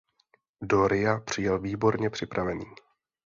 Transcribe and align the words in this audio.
Do 0.61 0.87
Ria 0.87 1.19
přijel 1.19 1.59
výborně 1.59 2.09
připravený. 2.09 2.65